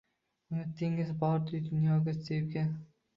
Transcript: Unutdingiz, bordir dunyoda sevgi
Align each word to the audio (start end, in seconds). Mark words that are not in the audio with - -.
Unutdingiz, 0.53 1.11
bordir 1.23 1.61
dunyoda 1.69 2.13
sevgi 2.29 2.65